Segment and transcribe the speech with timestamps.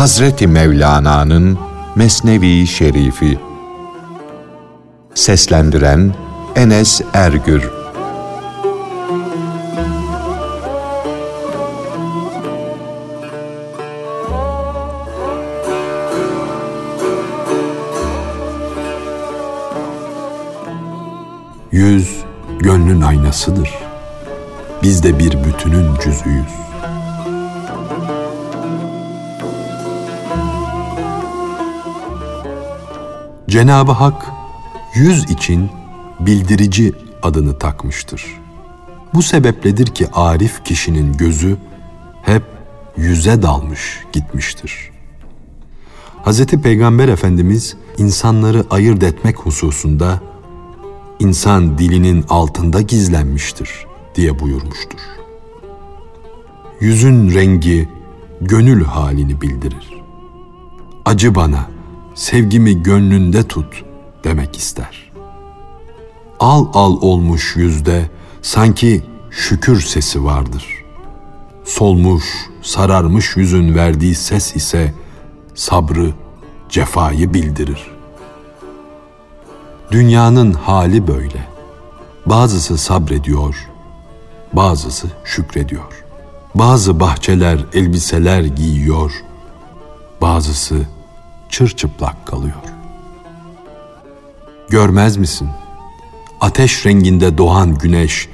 [0.00, 1.58] Hazreti Mevlana'nın
[1.94, 3.38] Mesnevi Şerifi
[5.14, 6.14] Seslendiren
[6.56, 7.70] Enes Ergür
[21.72, 22.24] Yüz
[22.58, 23.70] gönlün aynasıdır.
[24.82, 26.69] Biz de bir bütünün cüzüyüz.
[33.50, 34.26] Cenab-ı Hak
[34.94, 35.70] yüz için
[36.20, 38.40] bildirici adını takmıştır.
[39.14, 41.56] Bu sebepledir ki arif kişinin gözü
[42.22, 42.42] hep
[42.96, 44.90] yüze dalmış gitmiştir.
[46.24, 46.46] Hz.
[46.46, 50.20] Peygamber Efendimiz insanları ayırt etmek hususunda
[51.18, 55.00] insan dilinin altında gizlenmiştir diye buyurmuştur.
[56.80, 57.88] Yüzün rengi
[58.40, 60.02] gönül halini bildirir.
[61.04, 61.79] Acı bana,
[62.14, 63.84] sevgimi gönlünde tut
[64.24, 65.10] demek ister.
[66.40, 68.10] Al al olmuş yüzde
[68.42, 70.66] sanki şükür sesi vardır.
[71.64, 72.24] Solmuş,
[72.62, 74.94] sararmış yüzün verdiği ses ise
[75.54, 76.12] sabrı,
[76.68, 78.00] cefayı bildirir.''
[79.90, 81.46] Dünyanın hali böyle.
[82.26, 83.68] Bazısı sabrediyor,
[84.52, 86.04] bazısı şükrediyor.
[86.54, 89.12] Bazı bahçeler elbiseler giyiyor,
[90.20, 90.76] bazısı
[91.50, 92.54] çırçıplak kalıyor.
[94.68, 95.48] Görmez misin?
[96.40, 98.28] Ateş renginde doğan güneş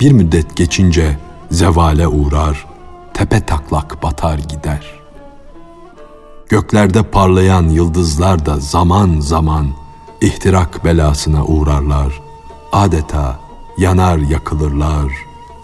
[0.00, 1.18] bir müddet geçince
[1.50, 2.66] zevale uğrar,
[3.14, 5.02] tepe taklak batar gider.
[6.48, 9.68] Göklerde parlayan yıldızlar da zaman zaman
[10.20, 12.22] ihtirak belasına uğrarlar.
[12.72, 13.40] Adeta
[13.78, 15.12] yanar yakılırlar,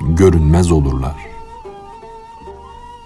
[0.01, 1.17] görünmez olurlar.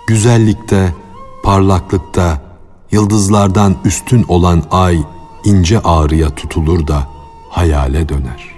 [0.06, 0.94] Güzellikte,
[1.42, 2.51] parlaklıkta,
[2.92, 4.98] yıldızlardan üstün olan ay
[5.44, 7.08] ince ağrıya tutulur da
[7.50, 8.52] hayale döner.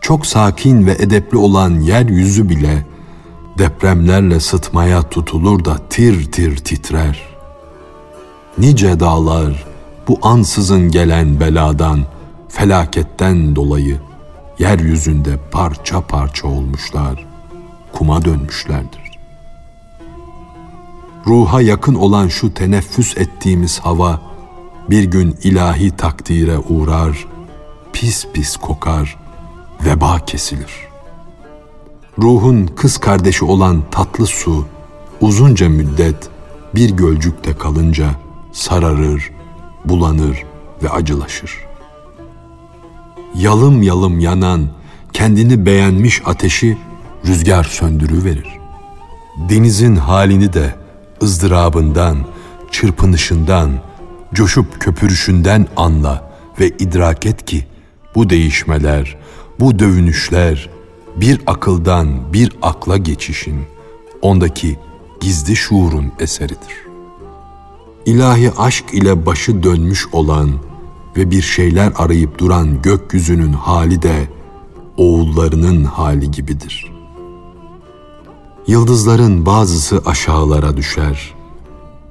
[0.00, 2.86] Çok sakin ve edepli olan yeryüzü bile
[3.58, 7.22] depremlerle sıtmaya tutulur da tir tir titrer.
[8.58, 9.64] Nice dağlar,
[10.08, 12.04] bu ansızın gelen beladan,
[12.48, 14.00] felaketten dolayı
[14.58, 17.26] yeryüzünde parça parça olmuşlar,
[17.92, 19.07] kuma dönmüşlerdir.
[21.28, 24.20] Ruha yakın olan şu teneffüs ettiğimiz hava
[24.90, 27.26] bir gün ilahi takdire uğrar,
[27.92, 29.16] pis pis kokar,
[29.84, 30.70] veba kesilir.
[32.18, 34.66] Ruhun kız kardeşi olan tatlı su
[35.20, 36.28] uzunca müddet
[36.74, 38.10] bir gölcükte kalınca
[38.52, 39.30] sararır,
[39.84, 40.44] bulanır
[40.82, 41.58] ve acılaşır.
[43.34, 44.68] Yalım yalım yanan,
[45.12, 46.78] kendini beğenmiş ateşi
[47.26, 48.58] rüzgar söndürüverir.
[49.36, 50.77] Denizin halini de
[51.22, 52.16] ızdırabından,
[52.70, 53.70] çırpınışından,
[54.34, 57.66] coşup köpürüşünden anla ve idrak et ki
[58.14, 59.16] bu değişmeler,
[59.60, 60.70] bu dövünüşler
[61.16, 63.60] bir akıldan bir akla geçişin,
[64.22, 64.78] ondaki
[65.20, 66.88] gizli şuurun eseridir
[68.08, 70.50] ilahi aşk ile başı dönmüş olan
[71.16, 74.28] ve bir şeyler arayıp duran gökyüzünün hali de
[74.96, 76.97] oğullarının hali gibidir.
[78.68, 81.34] Yıldızların bazısı aşağılara düşer,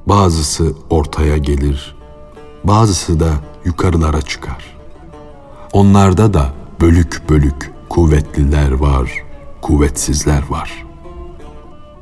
[0.06, 1.96] bazısı ortaya gelir,
[2.64, 3.30] bazısı da
[3.66, 4.78] yukarılara çıkar.
[5.74, 9.12] Onlarda da bölük bölük kuvvetliler var,
[9.62, 10.88] kuvvetsizler var.''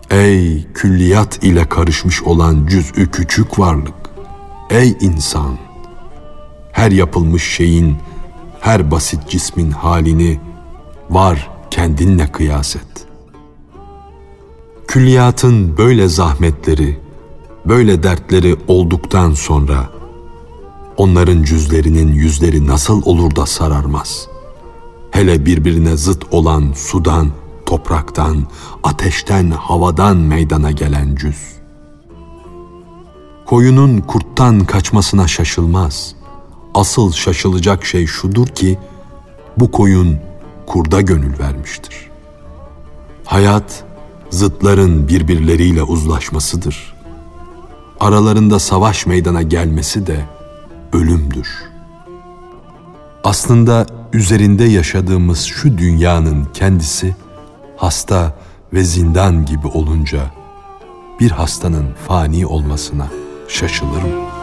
[0.10, 4.10] Ey külliyat ile karışmış olan cüz'ü küçük varlık!
[4.70, 5.58] Ey insan!
[6.72, 7.98] Her yapılmış şeyin,
[8.62, 10.40] her basit cismin halini
[11.10, 13.08] var kendinle kıyas et.
[14.96, 17.00] Külliyatın böyle zahmetleri,
[17.66, 19.90] böyle dertleri olduktan sonra
[20.98, 24.28] onların cüzlerinin yüzleri nasıl olur da sararmaz?
[25.12, 27.32] Hele birbirine zıt olan sudan,
[27.66, 28.48] topraktan,
[28.84, 31.38] ateşten, havadan meydana gelen cüz.
[33.46, 36.16] Koyunun kurttan kaçmasına şaşılmaz.
[36.74, 38.80] Asıl şaşılacak şey şudur ki,
[39.58, 40.18] bu koyun
[40.66, 42.10] kurda gönül vermiştir.
[43.26, 43.85] Hayat,
[44.30, 46.96] zıtların birbirleriyle uzlaşmasıdır.
[48.00, 50.26] Aralarında savaş meydana gelmesi de
[50.94, 51.48] ölümdür.
[53.24, 57.16] Aslında üzerinde yaşadığımız şu dünyanın kendisi
[57.78, 58.36] hasta
[58.74, 60.20] ve zindan gibi olunca
[61.20, 63.08] bir hastanın fani olmasına
[63.48, 64.35] şaşılır mı?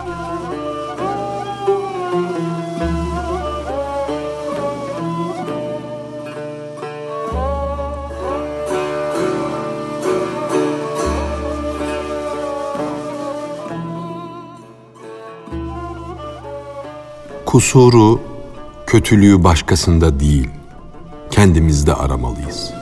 [17.53, 18.21] Kusuru,
[18.87, 20.49] kötülüğü başkasında değil,
[21.31, 22.73] kendimizde aramalıyız.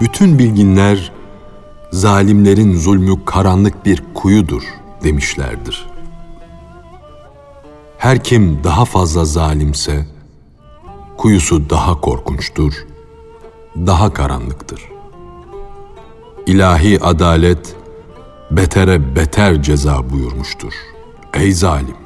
[0.00, 1.12] Bütün bilginler
[1.92, 4.62] zalimlerin zulmü karanlık bir kuyudur
[5.04, 5.86] demişlerdir.
[7.98, 10.06] Her kim daha fazla zalimse
[11.16, 12.72] kuyusu daha korkunçtur,
[13.76, 14.82] daha karanlıktır.
[16.46, 17.77] İlahi adalet
[18.50, 20.72] betere beter ceza buyurmuştur.
[21.34, 21.96] Ey zalim!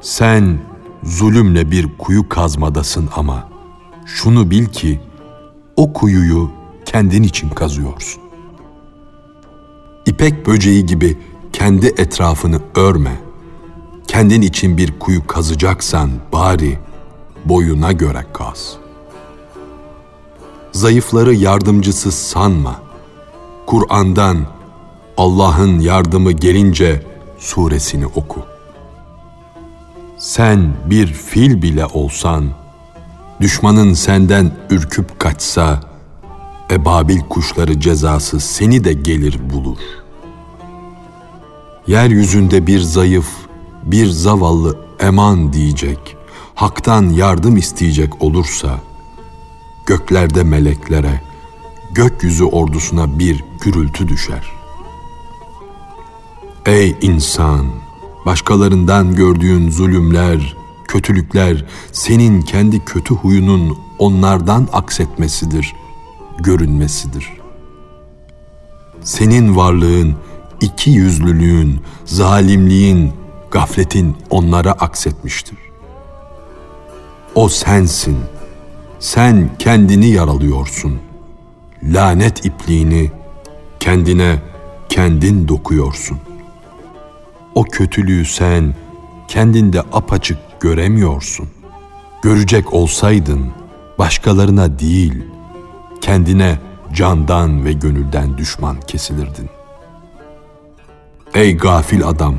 [0.00, 0.58] Sen
[1.02, 3.48] zulümle bir kuyu kazmadasın ama
[4.06, 5.00] şunu bil ki
[5.76, 6.50] o kuyuyu
[6.84, 8.22] kendin için kazıyorsun.
[10.06, 11.18] İpek böceği gibi
[11.52, 13.20] kendi etrafını örme.
[14.08, 16.78] Kendin için bir kuyu kazacaksan bari
[17.44, 18.76] boyuna göre kaz.
[20.72, 22.82] Zayıfları yardımcısı sanma.
[23.66, 24.46] Kur'an'dan
[25.16, 27.02] Allah'ın yardımı gelince
[27.38, 28.42] suresini oku.
[30.18, 32.44] Sen bir fil bile olsan,
[33.40, 35.80] düşmanın senden ürküp kaçsa,
[36.70, 39.78] ebabil kuşları cezası seni de gelir bulur.
[41.86, 43.28] Yeryüzünde bir zayıf,
[43.84, 46.16] bir zavallı eman diyecek,
[46.54, 48.80] haktan yardım isteyecek olursa,
[49.86, 51.22] göklerde meleklere,
[51.90, 54.61] gökyüzü ordusuna bir gürültü düşer.
[56.66, 57.66] Ey insan!
[58.26, 60.56] Başkalarından gördüğün zulümler,
[60.88, 65.74] kötülükler senin kendi kötü huyunun onlardan aksetmesidir,
[66.38, 67.32] görünmesidir.
[69.02, 70.14] Senin varlığın,
[70.60, 73.12] iki yüzlülüğün, zalimliğin,
[73.50, 75.58] gafletin onlara aksetmiştir.
[77.34, 78.18] O sensin.
[79.00, 80.98] Sen kendini yaralıyorsun.
[81.82, 83.10] Lanet ipliğini
[83.80, 84.42] kendine
[84.88, 86.18] kendin dokuyorsun.
[87.54, 88.74] O kötülüğü sen
[89.28, 91.48] kendinde apaçık göremiyorsun.
[92.22, 93.52] Görecek olsaydın
[93.98, 95.24] başkalarına değil,
[96.00, 96.58] kendine
[96.92, 99.48] candan ve gönülden düşman kesilirdin.
[101.34, 102.34] Ey gafil adam!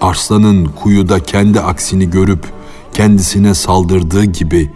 [0.00, 2.46] Arslanın kuyuda kendi aksini görüp
[2.92, 4.70] kendisine saldırdığı gibi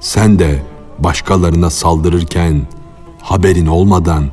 [0.00, 0.62] sen de
[0.98, 2.62] başkalarına saldırırken
[3.22, 4.24] haberin olmadan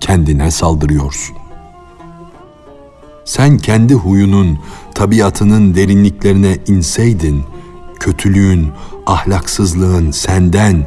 [0.00, 1.36] kendine saldırıyorsun.
[3.26, 4.58] Sen kendi huyunun,
[4.94, 7.42] tabiatının derinliklerine inseydin,
[8.00, 8.68] kötülüğün,
[9.06, 10.86] ahlaksızlığın senden,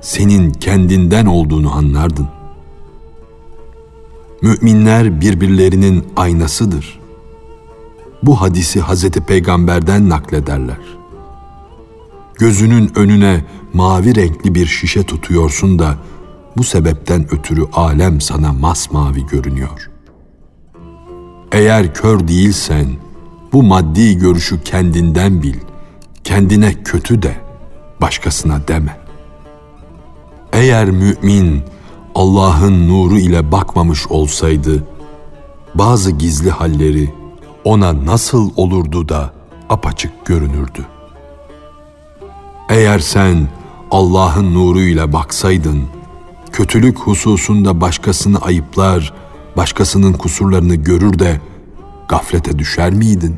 [0.00, 2.28] senin kendinden olduğunu anlardın.
[4.42, 7.00] Müminler birbirlerinin aynasıdır.
[8.22, 10.80] Bu hadisi Hazreti Peygamber'den naklederler.
[12.34, 15.94] Gözünün önüne mavi renkli bir şişe tutuyorsun da
[16.56, 19.87] bu sebepten ötürü alem sana masmavi görünüyor.
[21.58, 22.86] Eğer kör değilsen
[23.52, 25.54] bu maddi görüşü kendinden bil.
[26.24, 27.36] Kendine kötü de,
[28.00, 29.00] başkasına deme.
[30.52, 31.62] Eğer mümin
[32.14, 34.84] Allah'ın nuru ile bakmamış olsaydı,
[35.74, 37.14] bazı gizli halleri
[37.64, 39.32] ona nasıl olurdu da
[39.68, 40.86] apaçık görünürdü.
[42.68, 43.48] Eğer sen
[43.90, 45.82] Allah'ın nuru ile baksaydın,
[46.52, 49.12] kötülük hususunda başkasını ayıplar,
[49.58, 51.40] başkasının kusurlarını görür de
[52.08, 53.36] gaflete düşer miydin?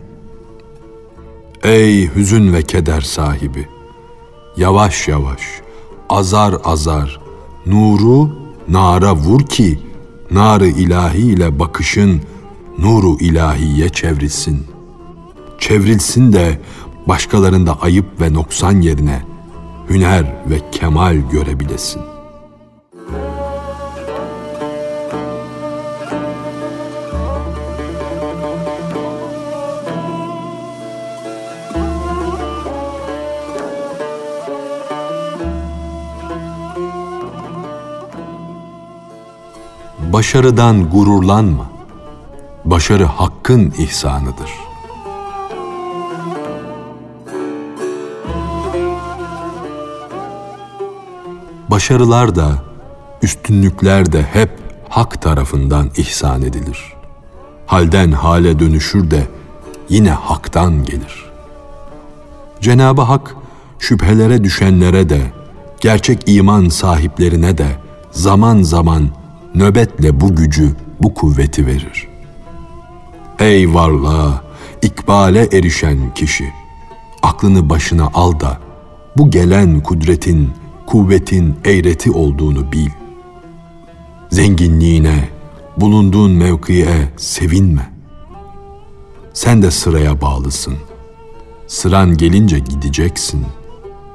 [1.62, 3.68] Ey hüzün ve keder sahibi!
[4.56, 5.40] Yavaş yavaş,
[6.08, 7.20] azar azar,
[7.66, 8.30] nuru
[8.68, 9.78] nara vur ki,
[10.30, 12.22] narı ilahi ile bakışın
[12.78, 14.66] nuru ilahiye çevrilsin.
[15.58, 16.60] Çevrilsin de
[17.06, 19.22] başkalarında ayıp ve noksan yerine
[19.90, 22.09] hüner ve kemal görebilesin.
[40.20, 41.70] Başarıdan gururlanma.
[42.64, 44.50] Başarı hakkın ihsanıdır.
[51.68, 52.52] Başarılar da,
[53.22, 54.50] üstünlükler de hep
[54.88, 56.94] hak tarafından ihsan edilir.
[57.66, 59.28] Halden hale dönüşür de
[59.88, 61.30] yine haktan gelir.
[62.60, 63.36] Cenab-ı Hak
[63.78, 65.32] şüphelere düşenlere de,
[65.80, 67.76] gerçek iman sahiplerine de
[68.10, 69.19] zaman zaman
[69.54, 72.08] nöbetle bu gücü, bu kuvveti verir.
[73.38, 74.44] Ey varlığa,
[74.82, 76.52] ikbale erişen kişi,
[77.22, 78.58] aklını başına al da
[79.16, 80.50] bu gelen kudretin,
[80.86, 82.90] kuvvetin eğreti olduğunu bil.
[84.30, 85.28] Zenginliğine,
[85.76, 87.90] bulunduğun mevkiye sevinme.
[89.32, 90.74] Sen de sıraya bağlısın.
[91.66, 93.46] Sıran gelince gideceksin.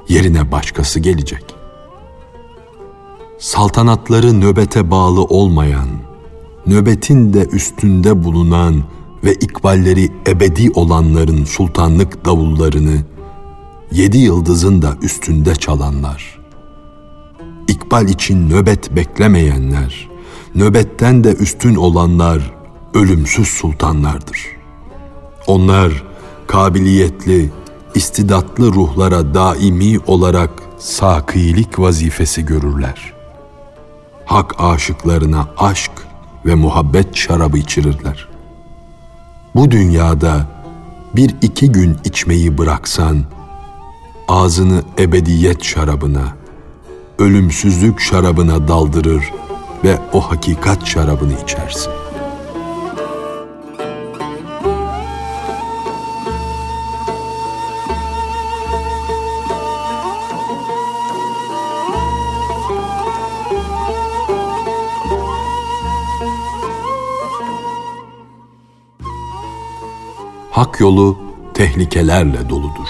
[0.08, 1.55] Yerine başkası gelecek.
[3.38, 5.88] Saltanatları nöbete bağlı olmayan,
[6.66, 8.84] nöbetin de üstünde bulunan
[9.24, 13.04] ve ikballeri ebedi olanların sultanlık davullarını,
[13.92, 16.38] yedi yıldızın da üstünde çalanlar,
[17.68, 20.08] ikbal için nöbet beklemeyenler,
[20.54, 22.54] nöbetten de üstün olanlar
[22.94, 24.46] ölümsüz sultanlardır.
[25.46, 26.04] Onlar
[26.46, 27.50] kabiliyetli,
[27.94, 33.15] istidatlı ruhlara daimi olarak sakilik vazifesi görürler.
[34.26, 35.92] Hak aşıklarına aşk
[36.46, 38.28] ve muhabbet şarabı içirirler.
[39.54, 40.46] Bu dünyada
[41.16, 43.24] bir iki gün içmeyi bıraksan,
[44.28, 46.24] ağzını ebediyet şarabına,
[47.18, 49.32] ölümsüzlük şarabına daldırır
[49.84, 51.92] ve o hakikat şarabını içersin.
[70.56, 71.18] Hak yolu
[71.54, 72.88] tehlikelerle doludur.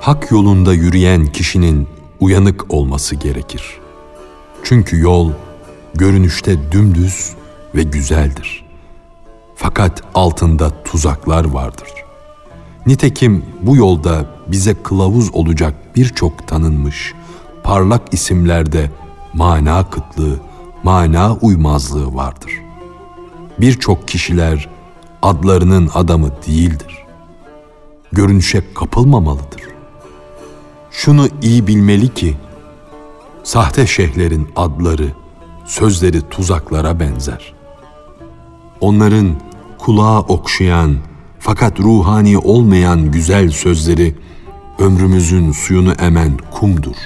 [0.00, 1.88] Hak yolunda yürüyen kişinin
[2.20, 3.80] uyanık olması gerekir.
[4.64, 5.30] Çünkü yol
[5.94, 7.32] görünüşte dümdüz
[7.74, 8.64] ve güzeldir.
[9.56, 11.88] Fakat altında tuzaklar vardır.
[12.86, 17.14] Nitekim bu yolda bize kılavuz olacak birçok tanınmış,
[17.62, 18.90] parlak isimlerde
[19.34, 20.53] mana kıtlığı,
[20.84, 22.52] mana uymazlığı vardır.
[23.60, 24.68] Birçok kişiler
[25.22, 27.04] adlarının adamı değildir.
[28.12, 29.62] Görünüşe kapılmamalıdır.
[30.90, 32.36] Şunu iyi bilmeli ki,
[33.42, 35.12] sahte şeyhlerin adları,
[35.64, 37.54] sözleri tuzaklara benzer.
[38.80, 39.40] Onların
[39.78, 40.96] kulağa okşayan
[41.38, 44.14] fakat ruhani olmayan güzel sözleri
[44.78, 46.96] ömrümüzün suyunu emen kumdur.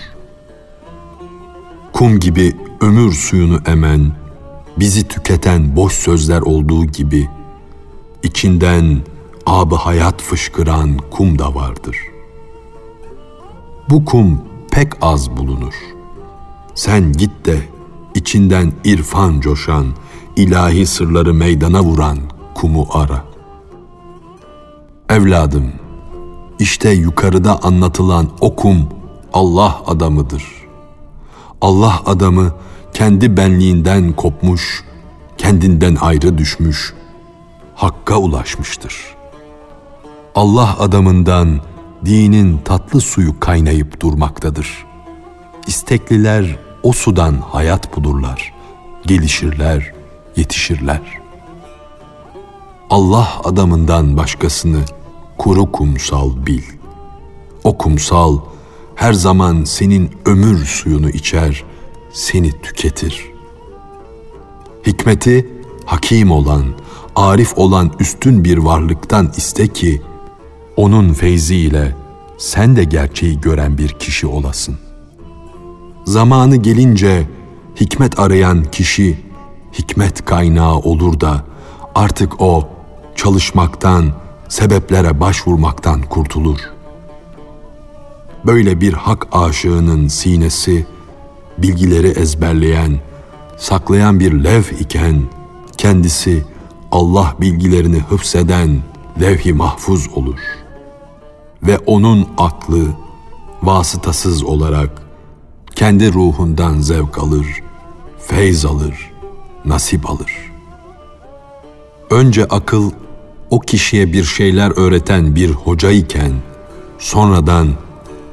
[1.99, 4.13] Kum gibi ömür suyunu emen,
[4.77, 7.29] bizi tüketen boş sözler olduğu gibi
[8.23, 9.01] içinden
[9.47, 11.97] abı hayat fışkıran kum da vardır.
[13.91, 14.41] Bu kum
[14.71, 15.75] pek az bulunur.
[16.75, 17.63] Sen git de
[18.15, 19.87] içinden irfan coşan,
[20.37, 22.19] ilahi sırları meydana vuran
[22.55, 23.25] kumu ara.
[25.09, 25.73] Evladım,
[26.59, 28.89] işte yukarıda anlatılan o kum
[29.33, 30.58] Allah adamıdır.
[31.61, 32.53] Allah adamı
[32.95, 34.85] kendi benliğinden kopmuş,
[35.39, 36.95] kendinden ayrı düşmüş,
[37.75, 38.95] hakka ulaşmıştır.
[40.35, 41.61] Allah adamından
[42.05, 44.87] dinin tatlı suyu kaynayıp durmaktadır.
[45.67, 48.55] İstekliler o sudan hayat bulurlar,
[49.07, 49.93] gelişirler,
[50.37, 51.01] yetişirler.
[52.91, 54.81] Allah adamından başkasını
[55.39, 56.63] kuru kumsal bil.
[57.65, 58.39] O kumsal
[58.99, 61.65] her zaman senin ömür suyunu içer,
[62.13, 63.25] seni tüketir.
[64.87, 65.49] Hikmeti
[65.85, 66.65] hakim olan,
[67.17, 70.03] arif olan üstün bir varlıktan iste ki,
[70.77, 71.97] onun feyziyle
[72.39, 74.79] sen de gerçeği gören bir kişi olasın.
[76.05, 77.27] Zamanı gelince
[77.81, 79.19] hikmet arayan kişi
[79.79, 81.45] hikmet kaynağı olur da
[81.95, 82.69] artık o
[83.17, 84.13] çalışmaktan,
[84.49, 86.78] sebeplere başvurmaktan kurtulur.
[88.47, 90.87] Böyle bir hak aşığının sinesi
[91.59, 93.01] bilgileri ezberleyen,
[93.57, 95.23] saklayan bir lev iken
[95.79, 96.45] kendisi
[96.93, 98.83] Allah bilgilerini hıfseden
[99.21, 100.39] levh-i mahfuz olur.
[101.63, 102.87] Ve onun aklı
[103.63, 105.03] vasıtasız olarak
[105.75, 107.47] kendi ruhundan zevk alır,
[108.19, 109.13] feyz alır,
[109.65, 110.33] nasip alır.
[112.11, 112.91] Önce akıl
[113.51, 116.33] o kişiye bir şeyler öğreten bir hoca iken
[116.99, 117.69] sonradan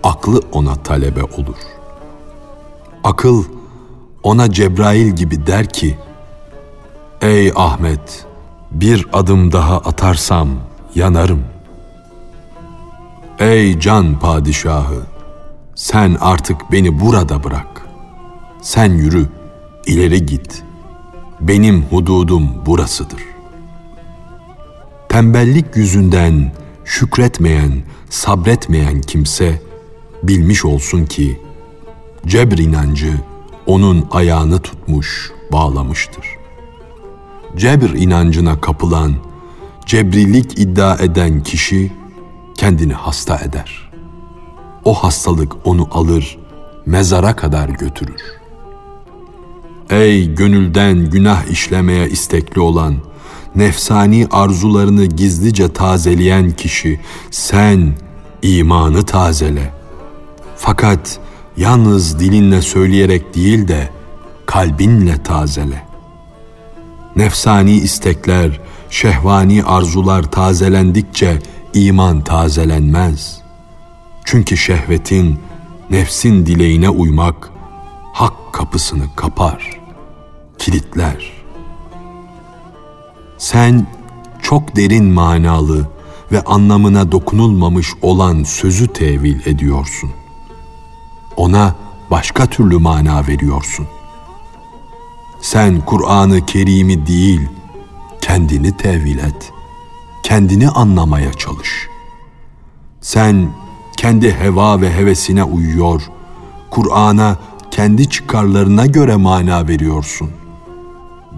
[0.06, 1.76] aklı ona talebe olur.''
[3.06, 3.44] Akıl
[4.24, 5.98] ona Cebrail gibi der ki,
[7.22, 8.26] Ey Ahmet,
[8.72, 10.50] bir adım daha atarsam
[10.96, 11.44] yanarım.
[13.40, 15.02] Ey can padişahı,
[15.76, 17.88] sen artık beni burada bırak.
[18.62, 19.30] Sen yürü,
[19.86, 20.64] ileri git.
[21.40, 23.22] Benim hududum burasıdır.
[25.10, 26.52] Tembellik yüzünden
[26.86, 29.62] şükretmeyen, sabretmeyen kimse
[30.28, 31.40] bilmiş olsun ki
[32.28, 33.14] cebr inancı
[33.66, 36.26] onun ayağını tutmuş, bağlamıştır.
[37.58, 39.14] Cebr inancına kapılan,
[39.86, 41.92] cebrilik iddia eden kişi
[42.58, 43.92] kendini hasta eder.
[44.86, 46.38] o hastalık onu alır,
[46.86, 48.22] mezara kadar götürür.
[49.90, 52.96] Ey gönülden günah işlemeye istekli olan,
[53.56, 57.00] nefsani arzularını gizlice tazeleyen kişi,
[57.32, 57.94] sen
[58.42, 59.75] imanı tazele.
[60.58, 61.20] Fakat
[61.58, 63.90] yalnız dilinle söyleyerek değil de
[64.46, 65.86] kalbinle tazele.
[67.16, 71.40] Nefsani istekler, şehvani arzular tazelendikçe
[71.74, 73.42] iman tazelenmez.
[74.26, 75.40] Çünkü şehvetin,
[75.90, 77.52] nefsin dileğine uymak,
[78.14, 79.80] hak kapısını kapar,
[80.60, 81.32] kilitler.
[83.38, 83.88] Sen
[84.42, 85.88] çok derin manalı
[86.32, 90.12] ve anlamına dokunulmamış olan sözü tevil ediyorsun.
[91.38, 91.76] Ona
[92.12, 93.88] başka türlü mana veriyorsun.
[95.42, 97.42] Sen Kur'an-ı Kerim'i değil,
[98.22, 99.54] kendini tevil et.
[100.24, 101.88] Kendini anlamaya çalış.
[103.02, 103.50] Sen
[103.98, 106.02] kendi heva ve hevesine uyuyor,
[106.72, 107.38] Kur'an'a
[107.72, 110.32] kendi çıkarlarına göre mana veriyorsun.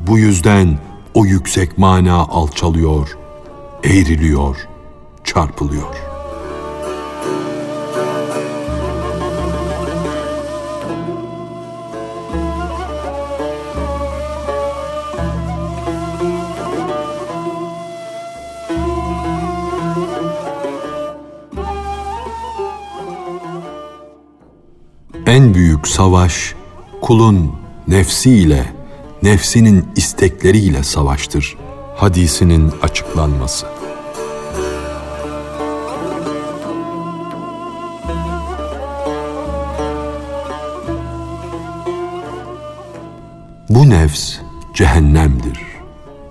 [0.08, 0.80] Bu yüzden
[1.14, 3.18] o yüksek mana alçalıyor,
[3.84, 4.68] eğriliyor,
[5.24, 6.07] çarpılıyor.''
[25.28, 26.56] En büyük savaş
[27.02, 27.56] kulun
[27.88, 28.74] nefsiyle,
[29.24, 31.58] nefsinin istekleriyle savaştır.
[31.96, 33.68] Hadisinin açıklanması.
[43.70, 44.38] Bu nefs
[44.74, 45.60] cehennemdir.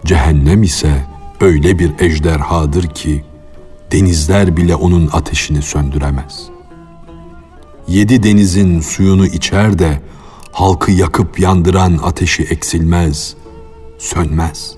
[0.05, 1.07] Cehennem ise
[1.41, 3.25] öyle bir ejderhadır ki
[3.93, 6.56] denizler bile onun ateşini söndüremez.''
[7.89, 10.03] Yedi denizin suyunu içer de
[10.53, 13.35] halkı yakıp yandıran ateşi eksilmez,
[13.99, 14.75] sönmez.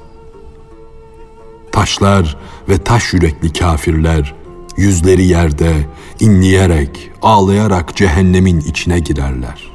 [1.73, 2.37] Taşlar
[2.69, 4.35] ve taş yürekli kafirler
[4.77, 5.87] yüzleri yerde
[6.21, 9.71] inleyerek, ağlayarak cehennemin içine girerler.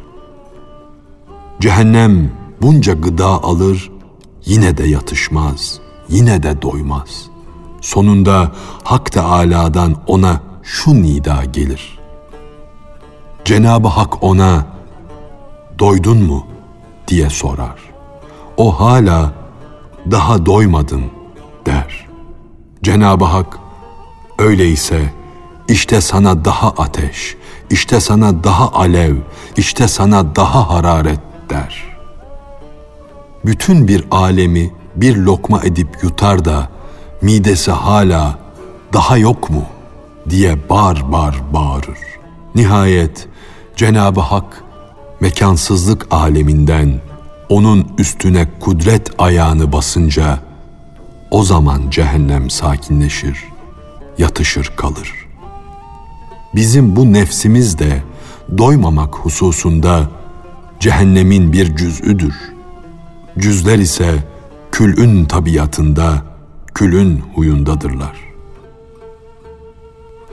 [1.59, 3.91] Cehennem bunca gıda alır,
[4.45, 7.29] yine de yatışmaz, yine de doymaz.
[7.81, 8.51] Sonunda
[8.83, 12.02] Hak Teâlâ'dan ona şu nida gelir.
[13.45, 14.65] Cenab-ı Hak ona
[15.79, 16.47] doydun mu
[17.07, 17.79] diye sorar.
[18.57, 19.31] O hala
[20.11, 21.03] daha doymadım
[21.65, 22.07] der.
[22.83, 23.59] Cenab-ı Hak
[24.39, 25.13] öyleyse
[25.67, 27.35] işte sana daha ateş,
[27.69, 29.15] işte sana daha alev,
[29.57, 31.83] işte sana daha hararet der.
[33.45, 36.69] Bütün bir alemi bir lokma edip yutar da
[37.21, 38.39] midesi hala
[38.93, 39.63] daha yok mu
[40.29, 41.97] diye bar bar bağırır.
[42.55, 43.27] Nihayet
[43.75, 44.63] Cenab-ı Hak
[45.19, 47.01] mekansızlık aleminden
[47.49, 50.39] onun üstüne kudret ayağını basınca
[51.31, 53.43] o zaman cehennem sakinleşir,
[54.17, 55.13] yatışır kalır.
[56.55, 58.03] Bizim bu nefsimiz de
[58.57, 60.09] doymamak hususunda
[60.79, 62.35] cehennemin bir cüz'üdür.
[63.37, 64.23] Cüzler ise
[64.71, 66.21] külün tabiatında,
[66.75, 68.15] külün huyundadırlar.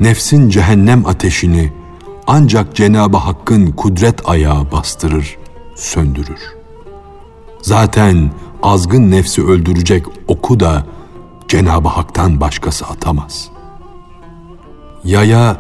[0.01, 1.80] Nefsin cehennem ateşini
[2.27, 5.39] ancak Cenab-ı Hakk'ın kudret ayağı bastırır,
[5.75, 6.41] söndürür.
[7.63, 8.31] Zaten
[8.63, 10.87] azgın nefsi öldürecek oku da
[11.49, 13.49] Cenab-ı Hak'tan başkası atamaz.
[15.05, 15.57] Yaya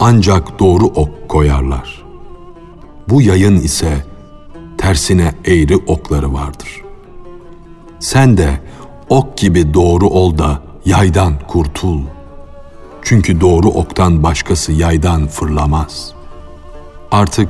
[0.00, 2.04] ancak doğru ok koyarlar.
[3.08, 4.04] Bu yayın ise
[4.78, 6.82] tersine eğri okları vardır.
[8.00, 8.60] Sen de
[9.08, 12.00] ok gibi doğru ol da yaydan kurtul.
[13.04, 16.12] Çünkü doğru oktan başkası yaydan fırlamaz.
[17.10, 17.48] Artık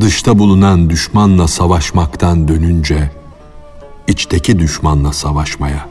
[0.00, 3.10] dışta bulunan düşmanla savaşmaktan dönünce
[4.08, 5.88] içteki düşmanla savaşmaya,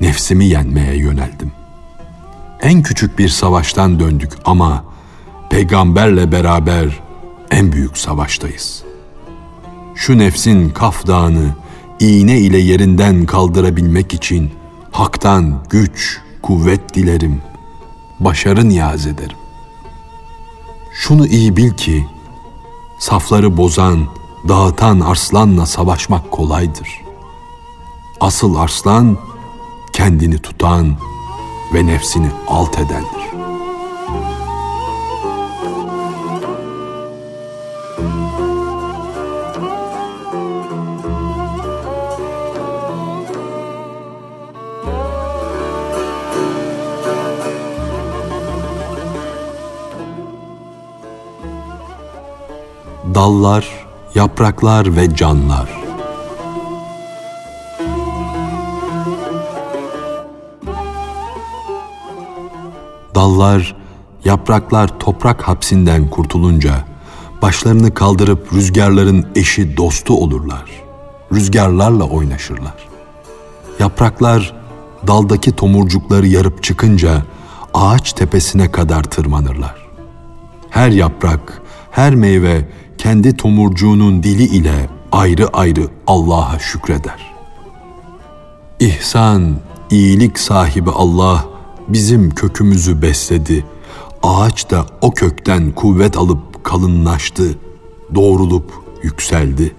[0.00, 1.52] nefsimi yenmeye yöneldim.
[2.62, 4.84] En küçük bir savaştan döndük ama
[5.50, 7.00] peygamberle beraber
[7.50, 8.82] en büyük savaştayız.
[9.94, 11.54] Şu nefsin kaf dağını
[12.00, 14.50] iğne ile yerinden kaldırabilmek için
[14.90, 17.40] haktan güç, kuvvet dilerim,
[18.24, 19.36] başarı niyaz ederim.
[20.92, 22.06] Şunu iyi bil ki
[22.98, 24.06] safları bozan,
[24.48, 27.00] dağıtan arslanla savaşmak kolaydır.
[28.20, 29.16] Asıl arslan
[29.92, 30.96] kendini tutan
[31.74, 33.43] ve nefsini alt edendir.
[53.14, 55.68] Dallar, yapraklar ve canlar.
[63.14, 63.76] Dallar,
[64.24, 66.84] yapraklar toprak hapsinden kurtulunca
[67.42, 70.64] başlarını kaldırıp rüzgarların eşi dostu olurlar.
[71.32, 72.88] Rüzgarlarla oynaşırlar.
[73.78, 74.54] Yapraklar
[75.06, 77.22] daldaki tomurcukları yarıp çıkınca
[77.74, 79.86] ağaç tepesine kadar tırmanırlar.
[80.70, 82.68] Her yaprak, her meyve
[83.04, 87.34] kendi tomurcuğunun dili ile ayrı ayrı Allah'a şükreder.
[88.80, 89.56] İhsan,
[89.90, 91.44] iyilik sahibi Allah
[91.88, 93.64] bizim kökümüzü besledi.
[94.22, 97.58] Ağaç da o kökten kuvvet alıp kalınlaştı,
[98.14, 99.74] doğrulup yükseldi.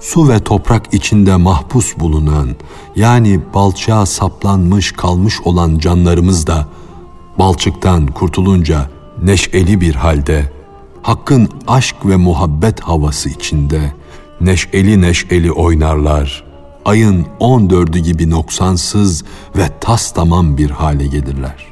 [0.00, 2.48] Su ve toprak içinde mahpus bulunan,
[2.96, 6.66] yani balçığa saplanmış kalmış olan canlarımız da
[7.38, 8.90] balçıktan kurtulunca
[9.22, 10.53] neşeli bir halde,
[11.04, 13.92] Hakk'ın aşk ve muhabbet havası içinde
[14.40, 16.44] neşeli neşeli oynarlar.
[16.84, 19.24] Ayın on dördü gibi noksansız
[19.56, 21.66] ve tas tamam bir hale gelirler.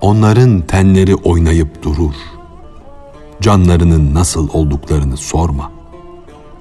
[0.00, 2.14] Onların tenleri oynayıp durur.
[3.40, 5.72] Canlarının nasıl olduklarını sorma.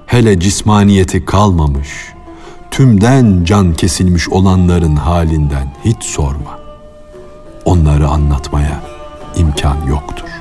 [0.06, 1.90] Hele cismaniyeti kalmamış,
[2.72, 6.60] tümden can kesilmiş olanların halinden hiç sorma.
[7.66, 8.84] Onları anlatmaya
[9.36, 10.41] imkan yoktur.